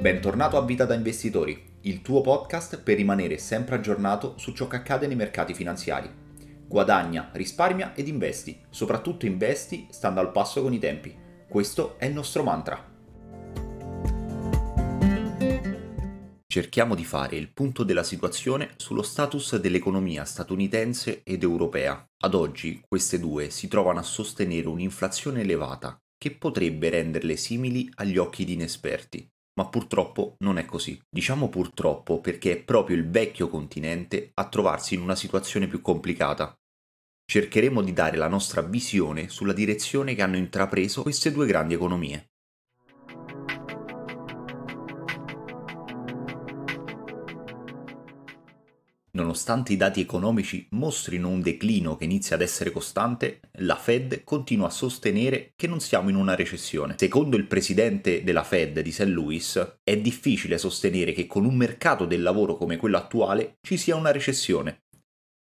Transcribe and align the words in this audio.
Bentornato 0.00 0.56
a 0.56 0.64
Vita 0.64 0.84
da 0.84 0.94
Investitori, 0.94 1.60
il 1.80 2.02
tuo 2.02 2.20
podcast 2.20 2.80
per 2.80 2.94
rimanere 2.94 3.36
sempre 3.36 3.74
aggiornato 3.74 4.34
su 4.38 4.52
ciò 4.52 4.68
che 4.68 4.76
accade 4.76 5.08
nei 5.08 5.16
mercati 5.16 5.54
finanziari. 5.54 6.08
Guadagna, 6.68 7.30
risparmia 7.32 7.96
ed 7.96 8.06
investi, 8.06 8.60
soprattutto 8.70 9.26
investi 9.26 9.88
stando 9.90 10.20
al 10.20 10.30
passo 10.30 10.62
con 10.62 10.72
i 10.72 10.78
tempi. 10.78 11.12
Questo 11.48 11.98
è 11.98 12.04
il 12.04 12.14
nostro 12.14 12.44
mantra. 12.44 12.96
Cerchiamo 16.46 16.94
di 16.94 17.04
fare 17.04 17.34
il 17.34 17.52
punto 17.52 17.82
della 17.82 18.04
situazione 18.04 18.74
sullo 18.76 19.02
status 19.02 19.56
dell'economia 19.56 20.24
statunitense 20.24 21.22
ed 21.24 21.42
europea. 21.42 22.08
Ad 22.22 22.34
oggi 22.34 22.80
queste 22.86 23.18
due 23.18 23.50
si 23.50 23.66
trovano 23.66 23.98
a 23.98 24.04
sostenere 24.04 24.68
un'inflazione 24.68 25.40
elevata 25.40 26.00
che 26.16 26.30
potrebbe 26.30 26.88
renderle 26.88 27.34
simili 27.34 27.90
agli 27.96 28.16
occhi 28.16 28.44
di 28.44 28.52
inesperti 28.52 29.28
ma 29.58 29.66
purtroppo 29.66 30.36
non 30.44 30.56
è 30.56 30.64
così. 30.64 31.00
Diciamo 31.10 31.48
purtroppo 31.48 32.20
perché 32.20 32.52
è 32.52 32.62
proprio 32.62 32.94
il 32.94 33.10
vecchio 33.10 33.48
continente 33.48 34.30
a 34.34 34.48
trovarsi 34.48 34.94
in 34.94 35.00
una 35.00 35.16
situazione 35.16 35.66
più 35.66 35.80
complicata. 35.80 36.56
Cercheremo 37.24 37.82
di 37.82 37.92
dare 37.92 38.16
la 38.16 38.28
nostra 38.28 38.62
visione 38.62 39.28
sulla 39.28 39.52
direzione 39.52 40.14
che 40.14 40.22
hanno 40.22 40.36
intrapreso 40.36 41.02
queste 41.02 41.32
due 41.32 41.46
grandi 41.46 41.74
economie. 41.74 42.28
Nonostante 49.10 49.72
i 49.72 49.76
dati 49.76 50.00
economici 50.00 50.66
mostrino 50.70 51.28
un 51.28 51.40
declino 51.40 51.96
che 51.96 52.04
inizia 52.04 52.36
ad 52.36 52.42
essere 52.42 52.70
costante, 52.70 53.40
la 53.60 53.76
Fed 53.76 54.22
continua 54.22 54.66
a 54.66 54.70
sostenere 54.70 55.52
che 55.56 55.66
non 55.66 55.80
siamo 55.80 56.10
in 56.10 56.16
una 56.16 56.34
recessione. 56.34 56.94
Secondo 56.98 57.36
il 57.36 57.46
presidente 57.46 58.22
della 58.22 58.44
Fed 58.44 58.80
di 58.80 58.92
St. 58.92 59.04
Louis, 59.04 59.78
è 59.82 59.96
difficile 59.96 60.58
sostenere 60.58 61.12
che 61.12 61.26
con 61.26 61.44
un 61.44 61.56
mercato 61.56 62.04
del 62.04 62.22
lavoro 62.22 62.56
come 62.56 62.76
quello 62.76 62.98
attuale 62.98 63.58
ci 63.62 63.76
sia 63.76 63.96
una 63.96 64.12
recessione. 64.12 64.82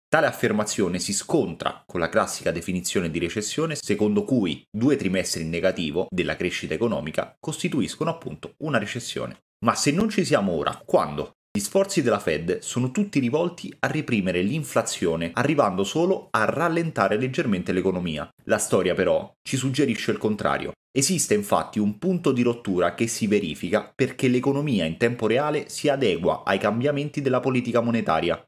Tale 0.07 0.27
affermazione 0.27 0.99
si 0.99 1.13
scontra 1.13 1.83
con 1.85 1.99
la 1.99 2.09
classica 2.09 2.51
definizione 2.51 3.09
di 3.09 3.19
recessione 3.19 3.75
secondo 3.75 4.23
cui 4.23 4.65
due 4.69 4.95
trimestri 4.95 5.41
in 5.41 5.49
negativo 5.49 6.07
della 6.09 6.35
crescita 6.35 6.73
economica 6.73 7.35
costituiscono 7.39 8.11
appunto 8.11 8.53
una 8.59 8.77
recessione. 8.77 9.43
Ma 9.65 9.75
se 9.75 9.91
non 9.91 10.09
ci 10.09 10.23
siamo 10.23 10.51
ora, 10.51 10.81
quando? 10.85 11.34
Gli 11.55 11.61
sforzi 11.61 12.01
della 12.01 12.19
Fed 12.19 12.59
sono 12.59 12.91
tutti 12.91 13.17
rivolti 13.17 13.73
a 13.79 13.87
reprimere 13.87 14.41
l'inflazione, 14.41 15.31
arrivando 15.35 15.85
solo 15.85 16.27
a 16.31 16.43
rallentare 16.43 17.15
leggermente 17.15 17.71
l'economia. 17.71 18.29
La 18.43 18.57
storia 18.57 18.93
però 18.93 19.31
ci 19.41 19.55
suggerisce 19.55 20.11
il 20.11 20.17
contrario. 20.17 20.73
Esiste 20.91 21.33
infatti 21.33 21.79
un 21.79 21.97
punto 21.97 22.33
di 22.33 22.41
rottura 22.41 22.93
che 22.93 23.07
si 23.07 23.27
verifica 23.27 23.89
perché 23.95 24.27
l'economia 24.27 24.83
in 24.83 24.97
tempo 24.97 25.27
reale 25.27 25.69
si 25.69 25.87
adegua 25.87 26.43
ai 26.43 26.57
cambiamenti 26.57 27.21
della 27.21 27.39
politica 27.39 27.79
monetaria. 27.79 28.45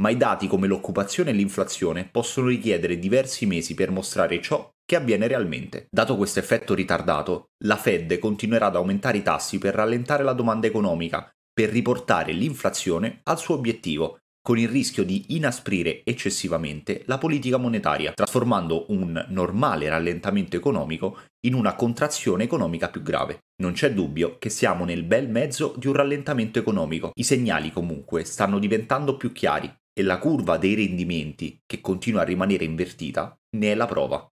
Ma 0.00 0.08
i 0.08 0.16
dati 0.16 0.46
come 0.46 0.66
l'occupazione 0.66 1.30
e 1.30 1.34
l'inflazione 1.34 2.08
possono 2.10 2.48
richiedere 2.48 2.98
diversi 2.98 3.44
mesi 3.44 3.74
per 3.74 3.90
mostrare 3.90 4.40
ciò 4.40 4.66
che 4.82 4.96
avviene 4.96 5.26
realmente. 5.26 5.88
Dato 5.90 6.16
questo 6.16 6.38
effetto 6.38 6.72
ritardato, 6.72 7.48
la 7.64 7.76
Fed 7.76 8.18
continuerà 8.18 8.66
ad 8.66 8.76
aumentare 8.76 9.18
i 9.18 9.22
tassi 9.22 9.58
per 9.58 9.74
rallentare 9.74 10.22
la 10.22 10.32
domanda 10.32 10.66
economica, 10.66 11.30
per 11.56 11.70
riportare 11.70 12.32
l'inflazione 12.32 13.20
al 13.22 13.38
suo 13.38 13.54
obiettivo, 13.54 14.18
con 14.42 14.58
il 14.58 14.68
rischio 14.68 15.04
di 15.04 15.24
inasprire 15.28 16.02
eccessivamente 16.04 17.02
la 17.06 17.16
politica 17.16 17.56
monetaria, 17.56 18.12
trasformando 18.12 18.84
un 18.90 19.24
normale 19.30 19.88
rallentamento 19.88 20.54
economico 20.54 21.18
in 21.46 21.54
una 21.54 21.74
contrazione 21.74 22.44
economica 22.44 22.90
più 22.90 23.00
grave. 23.00 23.46
Non 23.62 23.72
c'è 23.72 23.90
dubbio 23.94 24.36
che 24.38 24.50
siamo 24.50 24.84
nel 24.84 25.02
bel 25.02 25.30
mezzo 25.30 25.74
di 25.78 25.86
un 25.86 25.94
rallentamento 25.94 26.58
economico. 26.58 27.12
I 27.14 27.22
segnali 27.22 27.72
comunque 27.72 28.24
stanno 28.24 28.58
diventando 28.58 29.16
più 29.16 29.32
chiari 29.32 29.74
e 29.98 30.02
la 30.02 30.18
curva 30.18 30.58
dei 30.58 30.74
rendimenti, 30.74 31.58
che 31.64 31.80
continua 31.80 32.20
a 32.20 32.24
rimanere 32.24 32.66
invertita, 32.66 33.34
ne 33.56 33.72
è 33.72 33.74
la 33.74 33.86
prova. 33.86 34.28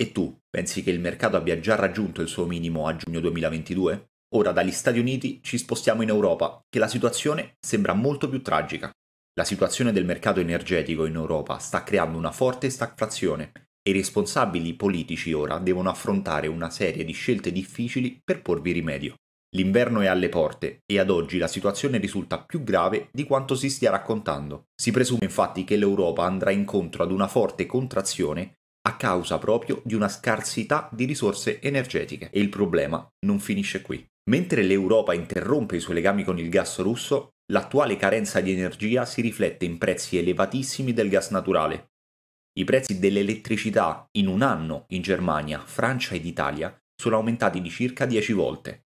E 0.00 0.12
tu, 0.12 0.38
pensi 0.48 0.84
che 0.84 0.92
il 0.92 1.00
mercato 1.00 1.36
abbia 1.36 1.58
già 1.58 1.74
raggiunto 1.74 2.22
il 2.22 2.28
suo 2.28 2.46
minimo 2.46 2.86
a 2.86 2.94
giugno 2.94 3.18
2022? 3.18 4.09
Ora 4.32 4.52
dagli 4.52 4.70
Stati 4.70 5.00
Uniti 5.00 5.40
ci 5.42 5.58
spostiamo 5.58 6.02
in 6.02 6.08
Europa, 6.08 6.64
che 6.68 6.78
la 6.78 6.86
situazione 6.86 7.56
sembra 7.58 7.94
molto 7.94 8.28
più 8.28 8.42
tragica. 8.42 8.88
La 9.34 9.42
situazione 9.42 9.90
del 9.90 10.04
mercato 10.04 10.38
energetico 10.38 11.04
in 11.04 11.16
Europa 11.16 11.58
sta 11.58 11.82
creando 11.82 12.16
una 12.16 12.30
forte 12.30 12.70
stagflazione 12.70 13.50
e 13.82 13.90
i 13.90 13.92
responsabili 13.92 14.74
politici 14.74 15.32
ora 15.32 15.58
devono 15.58 15.90
affrontare 15.90 16.46
una 16.46 16.70
serie 16.70 17.04
di 17.04 17.12
scelte 17.12 17.50
difficili 17.50 18.20
per 18.22 18.40
porvi 18.40 18.70
rimedio. 18.70 19.14
L'inverno 19.56 20.00
è 20.00 20.06
alle 20.06 20.28
porte 20.28 20.82
e 20.86 21.00
ad 21.00 21.10
oggi 21.10 21.38
la 21.38 21.48
situazione 21.48 21.98
risulta 21.98 22.40
più 22.40 22.62
grave 22.62 23.08
di 23.10 23.24
quanto 23.24 23.56
si 23.56 23.68
stia 23.68 23.90
raccontando. 23.90 24.66
Si 24.80 24.92
presume 24.92 25.24
infatti 25.24 25.64
che 25.64 25.74
l'Europa 25.74 26.24
andrà 26.24 26.52
incontro 26.52 27.02
ad 27.02 27.10
una 27.10 27.26
forte 27.26 27.66
contrazione 27.66 28.58
a 28.82 28.96
causa 28.96 29.38
proprio 29.38 29.82
di 29.84 29.94
una 29.94 30.08
scarsità 30.08 30.88
di 30.92 31.04
risorse 31.04 31.60
energetiche 31.60 32.30
e 32.30 32.38
il 32.38 32.48
problema 32.48 33.04
non 33.26 33.40
finisce 33.40 33.82
qui. 33.82 34.06
Mentre 34.28 34.62
l'Europa 34.62 35.14
interrompe 35.14 35.76
i 35.76 35.80
suoi 35.80 35.94
legami 35.94 36.24
con 36.24 36.38
il 36.38 36.48
gas 36.48 36.78
russo, 36.80 37.30
l'attuale 37.52 37.96
carenza 37.96 38.40
di 38.40 38.52
energia 38.52 39.04
si 39.04 39.20
riflette 39.20 39.64
in 39.64 39.78
prezzi 39.78 40.18
elevatissimi 40.18 40.92
del 40.92 41.08
gas 41.08 41.30
naturale. 41.30 41.92
I 42.58 42.64
prezzi 42.64 42.98
dell'elettricità 42.98 44.06
in 44.18 44.26
un 44.26 44.42
anno 44.42 44.84
in 44.88 45.02
Germania, 45.02 45.60
Francia 45.64 46.14
ed 46.14 46.24
Italia 46.24 46.76
sono 46.94 47.16
aumentati 47.16 47.60
di 47.60 47.70
circa 47.70 48.04
10 48.06 48.32
volte. 48.32 48.84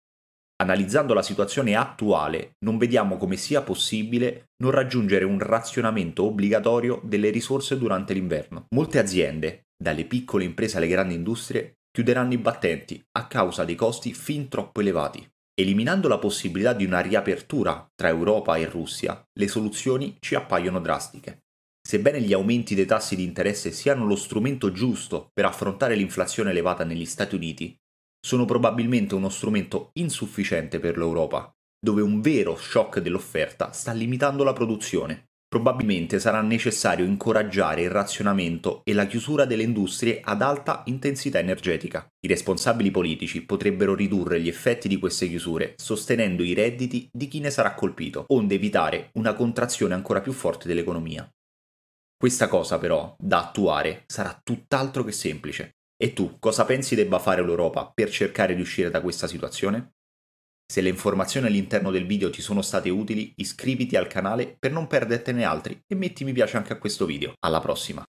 Analizzando 0.59 1.13
la 1.13 1.21
situazione 1.21 1.75
attuale, 1.75 2.55
non 2.65 2.79
vediamo 2.79 3.17
come 3.17 3.35
sia 3.35 3.61
possibile 3.61 4.49
non 4.63 4.71
raggiungere 4.71 5.23
un 5.23 5.37
razionamento 5.37 6.23
obbligatorio 6.23 6.99
delle 7.03 7.29
risorse 7.29 7.77
durante 7.77 8.13
l'inverno. 8.13 8.65
Molte 8.69 8.97
aziende, 8.97 9.67
dalle 9.75 10.05
piccole 10.05 10.45
imprese 10.45 10.77
alle 10.77 10.87
grandi 10.87 11.13
industrie, 11.13 11.76
chiuderanno 11.97 12.33
i 12.33 12.37
battenti 12.37 13.03
a 13.13 13.25
causa 13.25 13.65
dei 13.65 13.73
costi 13.73 14.13
fin 14.13 14.49
troppo 14.49 14.81
elevati. 14.81 15.27
Eliminando 15.59 16.07
la 16.07 16.19
possibilità 16.19 16.73
di 16.73 16.85
una 16.85 16.99
riapertura 16.99 17.91
tra 17.95 18.09
Europa 18.09 18.55
e 18.55 18.69
Russia, 18.69 19.19
le 19.33 19.47
soluzioni 19.47 20.15
ci 20.19 20.35
appaiono 20.35 20.79
drastiche. 20.79 21.45
Sebbene 21.81 22.21
gli 22.21 22.33
aumenti 22.33 22.75
dei 22.75 22.85
tassi 22.85 23.15
di 23.15 23.23
interesse 23.23 23.71
siano 23.71 24.05
lo 24.05 24.15
strumento 24.15 24.71
giusto 24.71 25.31
per 25.33 25.45
affrontare 25.45 25.95
l'inflazione 25.95 26.51
elevata 26.51 26.83
negli 26.83 27.05
Stati 27.05 27.33
Uniti, 27.33 27.75
sono 28.23 28.45
probabilmente 28.45 29.15
uno 29.15 29.29
strumento 29.29 29.89
insufficiente 29.93 30.79
per 30.79 30.99
l'Europa, 30.99 31.51
dove 31.83 32.03
un 32.03 32.21
vero 32.21 32.55
shock 32.55 32.99
dell'offerta 32.99 33.71
sta 33.71 33.91
limitando 33.91 34.43
la 34.43 34.53
produzione 34.53 35.29
Probabilmente 35.49 36.19
sarà 36.19 36.41
necessario 36.41 37.05
incoraggiare 37.05 37.81
il 37.81 37.89
razionamento 37.89 38.81
e 38.83 38.93
la 38.93 39.07
chiusura 39.07 39.45
delle 39.45 39.63
industrie 39.63 40.19
ad 40.21 40.41
alta 40.41 40.83
intensità 40.87 41.39
energetica. 41.39 42.05
I 42.19 42.27
responsabili 42.27 42.91
politici 42.91 43.45
potrebbero 43.45 43.95
ridurre 43.95 44.41
gli 44.41 44.49
effetti 44.49 44.89
di 44.89 44.99
queste 44.99 45.29
chiusure 45.29 45.75
sostenendo 45.77 46.43
i 46.43 46.53
redditi 46.53 47.07
di 47.09 47.29
chi 47.29 47.39
ne 47.39 47.49
sarà 47.49 47.75
colpito, 47.75 48.25
onde 48.27 48.55
evitare 48.55 49.09
una 49.13 49.33
contrazione 49.35 49.93
ancora 49.93 50.19
più 50.19 50.33
forte 50.33 50.67
dell'economia. 50.67 51.25
Questa 52.17 52.49
cosa 52.49 52.77
però, 52.77 53.15
da 53.17 53.39
attuare, 53.39 54.03
sarà 54.05 54.37
tutt'altro 54.43 55.05
che 55.05 55.13
semplice. 55.13 55.75
E 55.95 56.11
tu 56.11 56.37
cosa 56.39 56.65
pensi 56.65 56.93
debba 56.93 57.19
fare 57.19 57.43
l'Europa 57.43 57.89
per 57.93 58.09
cercare 58.09 58.53
di 58.53 58.61
uscire 58.61 58.89
da 58.89 59.01
questa 59.01 59.27
situazione? 59.27 59.93
Se 60.69 60.81
le 60.81 60.89
informazioni 60.89 61.47
all'interno 61.47 61.91
del 61.91 62.05
video 62.05 62.29
ti 62.29 62.41
sono 62.41 62.61
state 62.61 62.89
utili, 62.89 63.33
iscriviti 63.37 63.95
al 63.95 64.07
canale 64.07 64.55
per 64.59 64.71
non 64.71 64.87
perdertene 64.87 65.45
altri 65.45 65.81
e 65.87 65.95
metti 65.95 66.25
mi 66.25 66.33
piace 66.33 66.57
anche 66.57 66.73
a 66.73 66.77
questo 66.77 67.05
video. 67.05 67.33
Alla 67.39 67.61
prossima! 67.61 68.03